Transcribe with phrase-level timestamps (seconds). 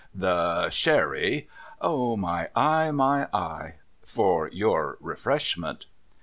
[0.27, 1.47] —the sherry,—
[1.79, 3.75] O my eye, my eye!—
[4.15, 5.85] for your Refreshment.